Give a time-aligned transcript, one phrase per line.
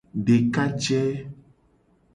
[0.25, 1.01] Dekaje.